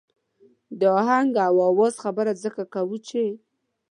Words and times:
د 0.79 0.81
آهنګ 0.99 1.31
او 1.47 1.55
آواز 1.69 1.93
خبره 2.03 2.31
ځکه 2.43 2.61
کوو 2.73 2.97
چې. 3.07 3.23